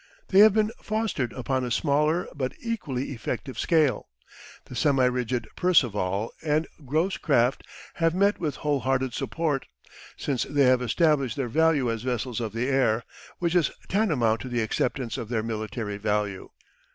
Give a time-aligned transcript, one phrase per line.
[0.29, 4.09] They have been fostered upon a smaller but equally effective scale.
[4.65, 7.61] The semi rigid Parseval and Gross craft
[7.93, 9.67] have met with whole hearted support,
[10.17, 13.03] since they have established their value as vessels of the air,
[13.37, 16.49] which is tantamount to the acceptance of their military value.